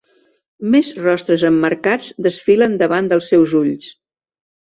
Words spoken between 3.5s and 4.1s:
ulls.